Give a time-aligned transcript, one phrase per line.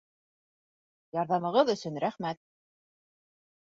[1.19, 2.45] Ярҙамығыҙ өсөн рәхмәт!